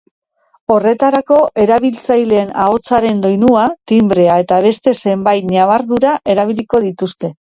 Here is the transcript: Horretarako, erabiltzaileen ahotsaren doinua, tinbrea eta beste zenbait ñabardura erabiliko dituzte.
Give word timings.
Horretarako, 0.75 1.35
erabiltzaileen 1.63 2.49
ahotsaren 2.63 3.21
doinua, 3.27 3.67
tinbrea 3.93 4.39
eta 4.47 4.59
beste 4.67 4.95
zenbait 5.01 5.51
ñabardura 5.55 6.15
erabiliko 6.37 6.85
dituzte. 6.87 7.35